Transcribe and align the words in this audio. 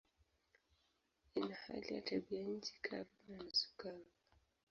Ina 1.35 1.55
hali 1.57 1.93
ya 1.95 2.01
tabianchi 2.01 2.79
kavu 2.81 3.09
na 3.27 3.37
nusu 3.37 3.77
kavu. 3.77 4.05